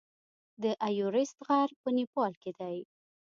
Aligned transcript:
د 0.63 0.65
ایورسټ 0.87 1.37
غر 1.47 1.69
په 1.81 1.89
نیپال 1.97 2.31
کې 2.41 2.51
دی. 2.59 2.77